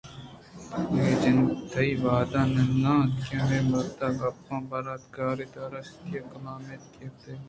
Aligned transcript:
آئیءِ 0.91 1.19
جند 1.21 1.47
تنی 1.71 1.93
وہدءَنہ 2.03 2.63
زانت 2.81 3.13
کہ 3.25 3.35
ہمے 3.41 3.59
مرد 3.69 3.99
ءِ 4.07 4.17
گپاں 4.19 4.61
بارت 4.69 5.01
ءُکاریت 5.07 5.53
آراستی 5.63 6.11
ءَکلام 6.19 6.61
اِنت 6.71 6.85
یاکہ 7.01 7.09
دگرے 7.23 7.39